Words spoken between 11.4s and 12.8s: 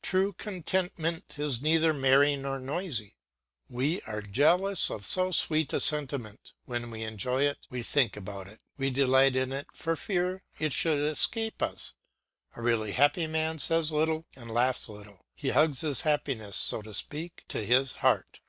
us. A